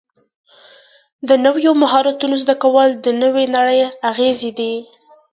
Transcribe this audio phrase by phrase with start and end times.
[1.27, 3.79] د نویو مهارتونو زده کول د نوې نړۍ
[4.11, 4.75] اغېزې دي.